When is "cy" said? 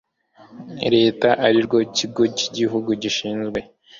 2.37-2.43